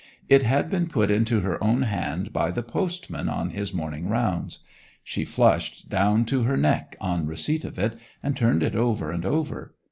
[0.27, 4.61] It had been put into her own hand by the postman on his morning rounds.
[5.03, 9.27] She flushed down to her neck on receipt of it, and turned it over and
[9.27, 9.75] over.